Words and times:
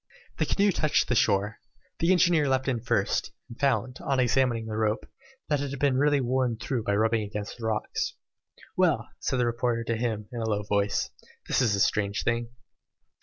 The 0.39 0.47
canoe 0.47 0.71
touched 0.71 1.09
the 1.09 1.13
shore. 1.13 1.59
The 1.99 2.11
engineer 2.11 2.49
leapt 2.49 2.67
in 2.67 2.79
first, 2.81 3.31
and 3.47 3.59
found, 3.59 3.99
on 4.03 4.19
examining 4.19 4.65
the 4.65 4.75
rope, 4.75 5.05
that 5.47 5.61
it 5.61 5.69
had 5.69 5.77
been 5.77 5.95
really 5.99 6.19
worn 6.21 6.57
through 6.57 6.85
by 6.85 6.95
rubbing 6.95 7.21
against 7.21 7.59
the 7.59 7.67
rocks. 7.67 8.15
"Well," 8.75 9.09
said 9.19 9.37
the 9.37 9.45
reporter 9.45 9.83
to 9.83 9.95
him, 9.97 10.27
in 10.31 10.41
a 10.41 10.49
low 10.49 10.63
voice, 10.63 11.11
"this 11.47 11.61
is 11.61 11.75
a 11.75 11.79
strange 11.79 12.23
thing." 12.23 12.49